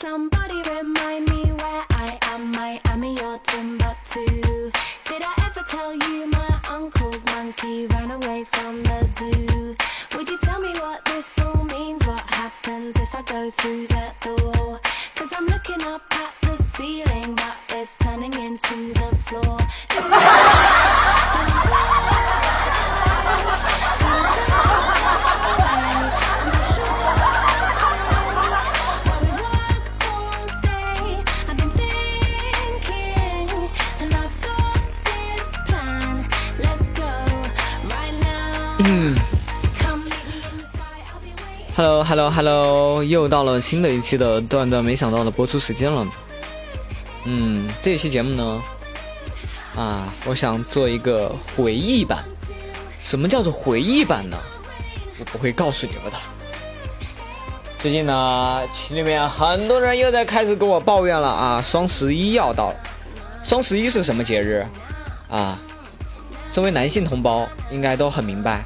[0.00, 2.52] Somebody remind me where I am.
[2.52, 4.70] Miami or Timbuktu.
[5.08, 9.74] Did I ever tell you my uncle's monkey ran away from the zoo?
[10.14, 12.06] Would you tell me what this all means?
[12.06, 14.78] What happens if I go through that door?
[15.16, 19.58] Cause I'm looking up at the ceiling, but it's turning into the floor.
[42.30, 46.06] Hello 又到了新的一期的段段没想到的播出时间了。
[47.24, 48.62] 嗯，这一期节目呢，
[49.76, 52.24] 啊，我想做一个回忆版。
[53.02, 54.36] 什么叫做回忆版呢？
[55.18, 56.18] 我不会告诉你们的。
[57.78, 62.76] 最近呢，群里面很多人又在开始跟我抱怨了啊，双十一要到了。
[63.44, 64.66] 双十一是什么节日？
[65.30, 65.58] 啊，
[66.52, 68.64] 身为男性同胞应该都很明白。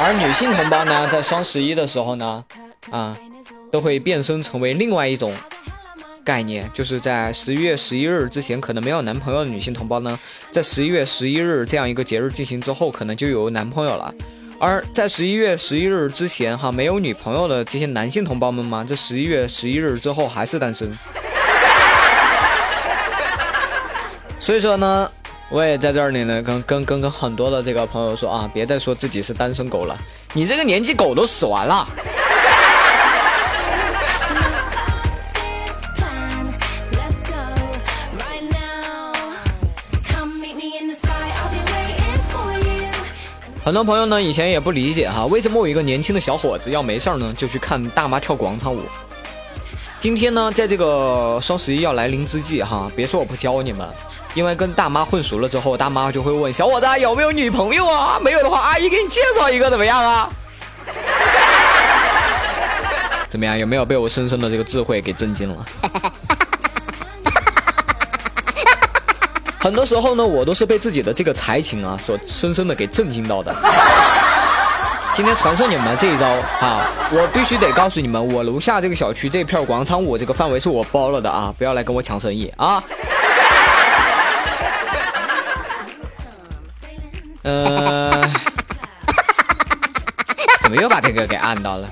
[0.00, 2.44] 而女性同胞呢，在双十一的时候呢，
[2.90, 3.16] 啊，
[3.70, 5.32] 都会变身成为另外一种
[6.24, 10.18] 概念，就是在十一月十一日之前可能没有男朋友的女性同胞呢，
[10.50, 14.12] 在十一月十一日这样一个节日进行之后，可能就有男朋友了。
[14.58, 20.96] 而在十一月十一日之前哈没有女朋友的这些男性同胞们嘛，这十一月十一日之后还是单身。
[24.38, 25.10] 所以说呢，
[25.50, 29.96] 我也在这里呢，跟跟跟跟很多的这个朋友说啊，别再说自己是单身狗了，
[30.32, 31.86] 你这个年纪狗都死完了。
[43.64, 48.80] 很多朋友呢以前也不理解哈，为什么我一个年轻的小伙子要没事儿呢就去看大妈跳广场舞？
[50.00, 53.88] 今天呢，在这个双十一要来临之际哈，别说我不教你们，
[54.34, 58.18] 因为跟大妈混熟了之后，大妈就会问小伙子啊有没有女朋友啊？
[58.20, 60.28] 没有的话，阿姨给你介绍一个怎么样啊？
[63.28, 63.56] 怎么样？
[63.56, 65.64] 有没有被我深深的这个智慧给震惊了？
[69.60, 73.54] 很多时候呢，我都是被自己的这个才情啊所深深的给震惊到的。
[75.14, 76.26] 今天传授你们这一招
[76.60, 82.82] 啊，我必须得告诉你们，我楼下这个小区这片广场舞这个范围是我包了的啊，不要来跟我抢生意啊。
[87.44, 88.10] 呃，
[90.62, 91.88] 怎么又把这个给按到了？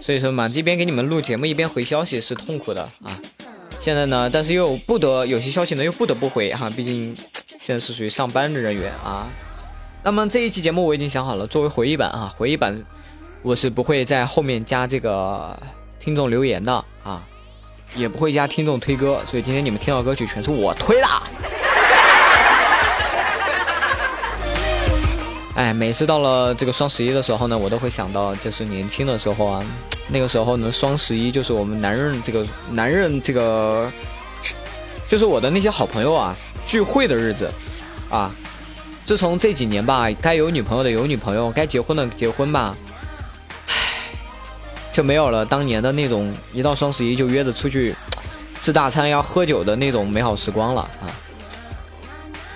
[0.00, 3.18] 所以说嘛，这边给你们录节目一边回消息是痛苦的啊。
[3.80, 7.16] 现在呢，但是又不得有些消息呢又不得不回哈，毕竟
[7.58, 9.26] 现在是属于上班的人员啊。
[10.02, 12.84] 那么这一期节目我已经想好了，作为回忆版啊，回忆版
[13.42, 15.58] 我是不会在后面加这个
[15.98, 17.26] 听众留言的啊，
[17.96, 21.08] 也不会加听众推歌，所以今天你们听到歌曲全是我推的。
[25.54, 29.64] 哎，每次到了这个双十一的时候呢，我都会想到，就是年轻的时候啊，
[30.08, 33.88] 那个时候呢，双十一就是我们男人这个男人这个，
[35.08, 37.48] 就是我的那些好朋友啊聚会的日子
[38.10, 38.34] 啊。
[39.06, 42.76] 自从这几年吧，该有女朋友的有女朋友，该结婚的结婚吧，
[43.68, 43.74] 唉，
[44.92, 47.94] 就没有了当年的那种一到双十一就约着出去
[48.60, 51.06] 吃大餐要喝酒的那种美好时光了啊。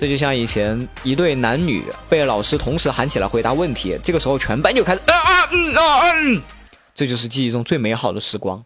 [0.00, 6.40] 这就像以前一对男女被老师同时喊起来回答问题，这个时候全班就开始啊啊嗯啊嗯，
[6.94, 8.64] 这就是记忆中最美好的时光。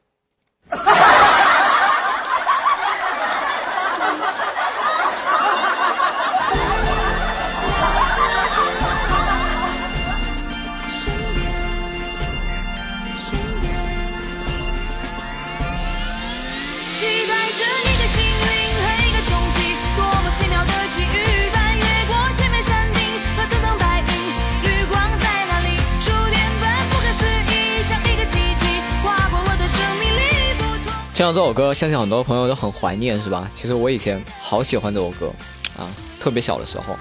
[31.14, 31.24] 不同。
[31.24, 33.48] 听到这首歌，相信很多朋友都很怀念，是吧？
[33.54, 35.32] 其实我以前好喜欢这首歌，
[35.78, 35.86] 啊，
[36.20, 36.96] 特别小的时候。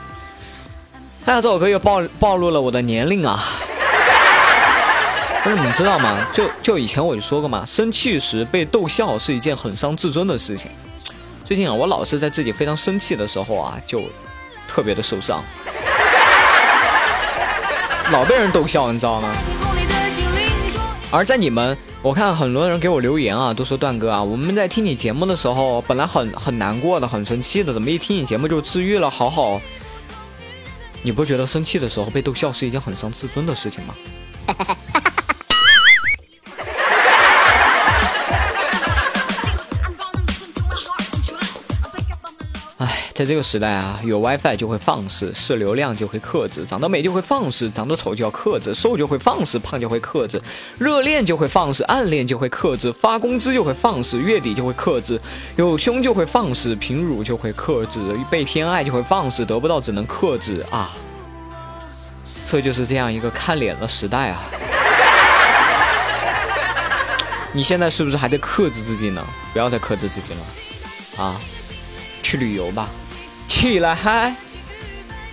[1.25, 3.39] 哎呀，这首歌又暴暴露了我的年龄啊！
[5.43, 6.23] 但是你们知道吗？
[6.33, 10.69] 就就以前我就说过嘛，生气时被逗笑是一件很伤自尊的事情。
[11.43, 14.03] 最近啊，我老是在自己非常生气的时候啊，就
[14.67, 15.43] 特别的受伤，
[18.11, 19.33] 老被人逗笑，你知道吗？
[21.13, 29.61] 而在你们，我看很多人给我留言啊，都说段哥啊，我们在听你节目的时候，本来很很难过的，很生气的，怎么一听你节目就治愈了，好好。
[31.03, 33.93] 你不觉得生气的时候被逗笑是一件很伤自尊的事情吗？
[34.47, 34.77] 哈哈哈
[43.13, 50.41] 在这个时代啊，有 WiFi 就会放肆，是流量就会克制，长得美就会放肆，长得丑就要克制，瘦就会放肆，胖就会克制，
[50.79, 55.21] 热恋就会放肆，暗恋就会克制，发工资就会放肆，月底就会克制，
[55.57, 57.99] 有胸就会放肆，平乳就会克制，
[58.31, 60.89] 被偏爱就会放肆，得不到只能克制啊！
[62.49, 64.41] 这就是这样一个看脸的时代啊！
[67.51, 69.23] 你现在是不是还在克制自己呢？
[69.53, 71.39] 不要再克制自己了，啊！
[72.23, 72.89] 去旅游吧，
[73.53, 74.35] 起来嗨！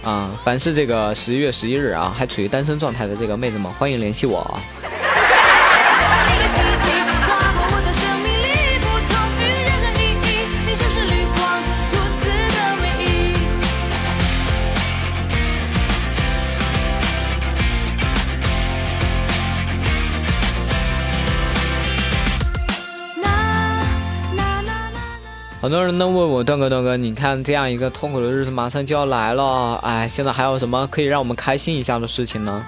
[0.05, 4.61] 啊，凡是这个十一月十一日啊，还处于单身状态的这个妹子们，欢迎联系我啊！
[25.61, 32.65] 很多人都问我段哥段哥，你看这样一个痛苦的日子马上就要来了，哎，现在还有什么可以让我们开心一下的事情呢？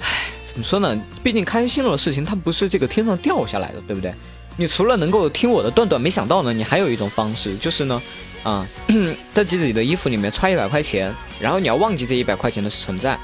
[0.00, 0.06] 唉，
[0.46, 0.96] 怎么说呢？
[1.20, 4.14] 毕竟开心的事情它不是这个天上掉下来的，对不对？
[4.56, 8.00] 你除了能够听我的段段，没想到呢，你还有一种方式，就是呢，
[8.44, 8.64] 啊、
[9.34, 13.18] 在自己的衣服里面揣一百块钱，然后你要忘记这一百块钱的存在。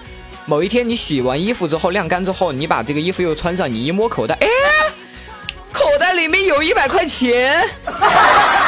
[0.46, 4.46] 某一天你洗完衣服之后晾干之后，你把这个衣服又穿上，你一摸口袋，哎，
[6.24, 7.68] 里面有一百块钱。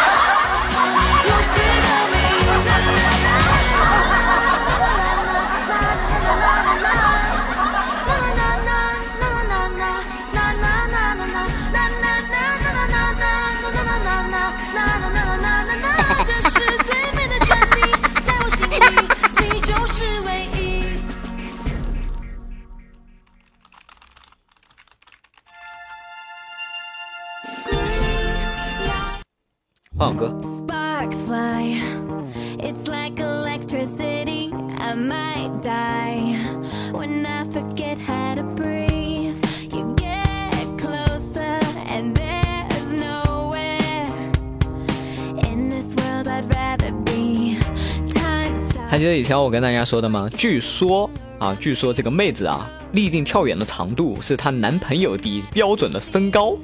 [48.88, 50.28] 还记得以前我跟大家说的吗？
[50.38, 56.56] 据说啊，据说这个妹子啊，立定跳远的长度是她男朋友的标准的身高。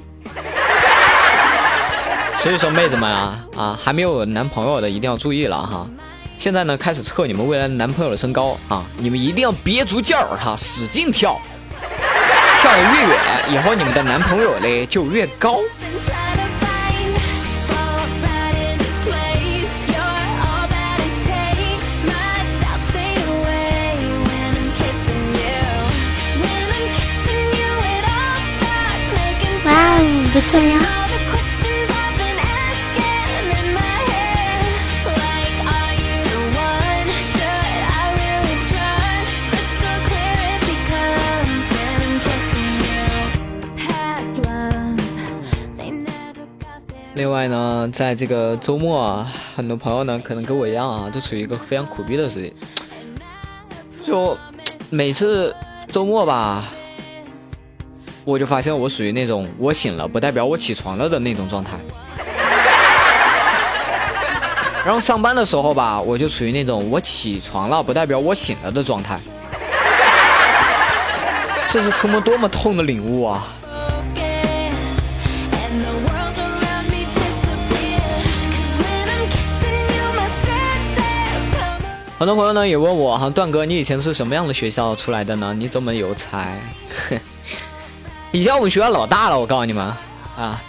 [2.39, 5.87] 所以说，妹子们啊啊，还没有男朋友的一定要注意了哈。
[6.35, 11.39] 现在呢，开始测你们未来男朋友的身高啊，你们一定要憋足劲儿哈，使劲跳，
[12.59, 13.19] 跳得越远，
[13.51, 15.59] 以后你们的男朋友嘞就越高。
[47.43, 52.55] 外呢，在这个周末啊，很多朋友呢可能跟我一样啊，都处于一个非常苦逼的时期。
[54.01, 54.37] 就
[54.89, 55.53] 每次
[55.91, 56.63] 周末吧，
[58.23, 61.77] 我就发现我属于那种我醒了不代表我起床了的那种状态。
[64.85, 69.19] 然后上班的时候吧，我就处于那种我起床了不代表我醒了的状态。
[71.67, 73.43] 这是多么多么痛的领悟啊！
[82.19, 85.53] 很多朋友呢也问我哈，段哥，你以前是什么样的学校出来的呢？
[85.57, 86.57] 你这么有才？
[88.31, 89.85] 以前我们学校老大了，我告诉你们
[90.37, 90.61] 啊，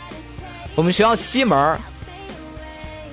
[0.75, 1.79] 我们学校西门儿，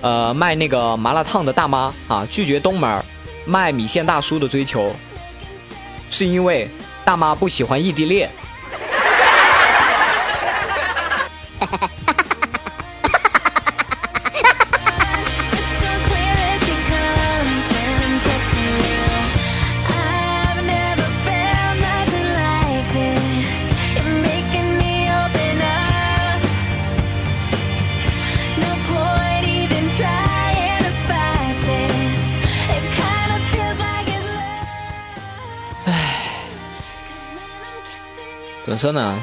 [0.02, 3.06] 呃，卖那个麻辣烫的大妈啊，拒绝东门儿
[3.46, 4.92] 卖米线大叔的追求，
[6.10, 6.68] 是因为
[7.06, 8.30] 大妈不喜欢异地恋。
[38.82, 39.22] 说呢？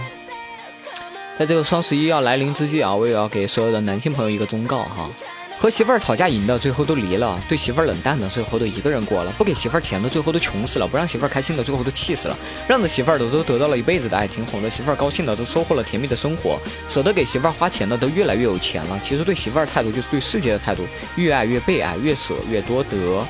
[1.37, 5.11] 在这个双十一要来临之际啊，我也要给所有的男性朋友一个忠告哈，
[5.59, 12.37] 和媳妇儿吵架赢的，最后都离了；对媳妇儿冷淡的，最后都一个人过了；不给媳妇儿钱的，最后都穷死了；不让媳妇儿开心的，最后都气死了；
[12.69, 16.57] 让着媳妇儿的，都得到了一辈子的爱情；哄着媳妇儿高兴的，都收获了甜蜜的生活；
[16.89, 19.01] 舍得给媳妇儿花钱的，都越来越有钱了。
[19.03, 20.87] 其实对媳妇儿态度，就是对世界的态度：
[21.17, 23.27] 越爱越被爱，越舍越多得啊！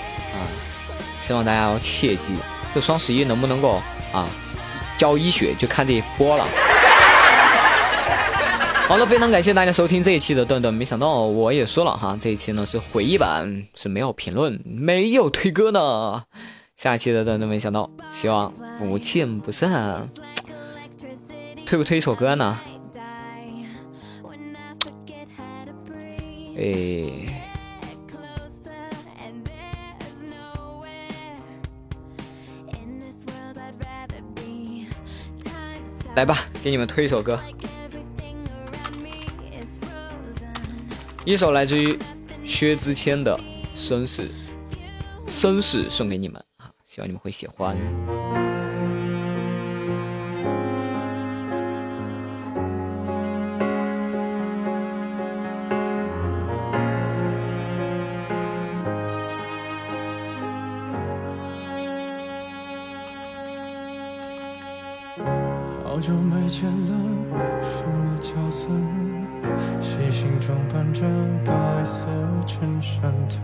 [1.26, 2.34] 希望大家要切记，
[2.74, 3.80] 这双十一能不能够
[4.12, 4.28] 啊
[4.98, 6.44] 教医学，就看这一波了。
[8.88, 10.72] 好了，非常感谢大家收听这一期的段段。
[10.74, 16.24] 没想到我也说了哈，这一期呢是回忆版，是没有评论，没有推歌呢。
[16.76, 20.08] 下一期的段段没想到，希望不见不散。
[21.66, 22.58] 推不推一首歌呢？
[26.56, 27.27] 哎，
[36.18, 37.38] 来吧，给你们推一首歌，
[41.24, 41.96] 一首来自于
[42.44, 43.38] 薛之谦的
[43.80, 44.22] 《绅士》，
[45.30, 47.76] 绅士送给你们啊，希望你们会喜欢。
[70.18, 71.02] 心装扮着
[71.46, 71.52] 白
[71.84, 72.06] 色
[72.44, 73.36] 衬衫的，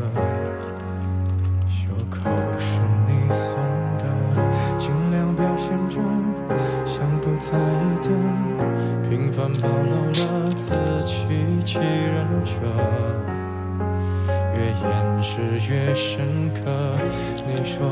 [1.70, 2.28] 袖口
[2.58, 3.56] 是你送
[3.96, 4.04] 的，
[4.76, 6.00] 尽量表现着
[6.84, 8.10] 像不在意的，
[9.08, 10.74] 平凡暴露了自
[11.06, 12.52] 欺欺人者。
[14.56, 15.40] 越掩饰
[15.72, 16.60] 越深刻。
[17.46, 17.86] 你说，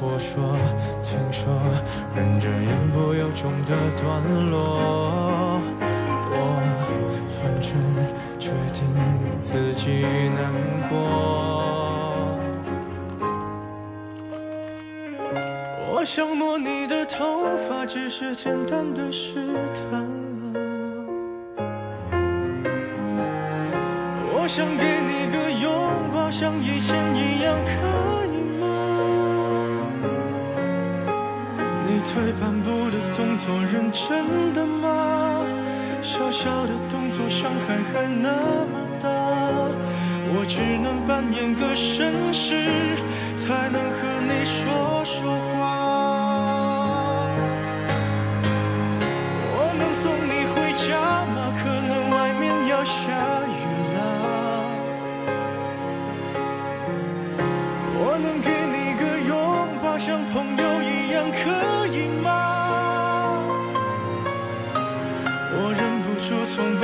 [0.00, 0.56] 我说，
[1.02, 1.52] 听说，
[2.14, 5.51] 忍着言不由衷的段落。
[7.62, 7.70] 我反正
[8.40, 8.82] 决定
[9.38, 10.52] 自己难
[10.88, 10.98] 过。
[15.94, 19.34] 我想摸你的头发，只是简单的试
[19.72, 20.04] 探。
[24.34, 25.72] 我想给你个拥
[26.12, 27.70] 抱，像以前一样，可
[28.26, 28.66] 以吗？
[31.86, 35.01] 你退半步的动作，认真的吗？
[36.02, 39.08] 小小的动作，伤害还那么大，
[40.34, 42.96] 我只能扮演个绅士，
[43.36, 45.51] 才能和你说说话。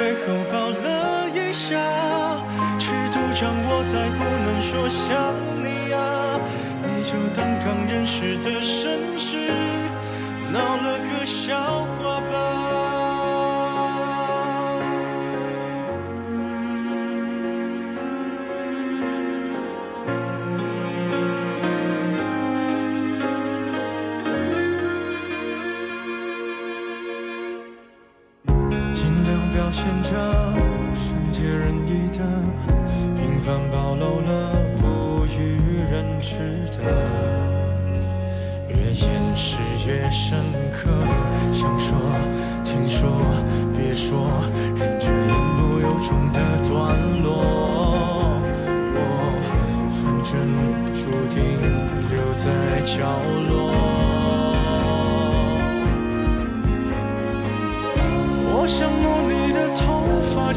[0.09, 1.77] 最后抱了一下，
[2.79, 6.41] 尺度掌握在不能说想你啊，
[6.83, 9.37] 你就当刚认识的绅士，
[10.51, 12.08] 闹了个笑话。
[29.69, 30.11] 表现着
[30.95, 32.25] 善解人意的，
[33.15, 35.61] 平凡暴露了不与
[35.93, 36.39] 人知
[36.73, 36.81] 的，
[38.67, 40.89] 越掩饰越深刻。
[41.53, 41.99] 想说，
[42.65, 43.11] 听说，
[43.77, 44.27] 别说，
[44.75, 47.29] 忍着言不由衷的段落。
[48.95, 48.99] 我
[49.93, 50.33] 反正
[50.95, 51.37] 注定
[52.09, 52.97] 留在角
[53.51, 53.53] 落。
[58.51, 59.28] 我想摸，